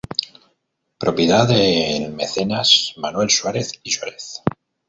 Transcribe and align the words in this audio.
Propiedad 0.97 1.47
del 1.47 2.11
mecenas 2.15 2.93
Manuel 2.97 3.29
Suarez 3.29 3.73
y 3.83 3.91
Suarez 3.91 4.41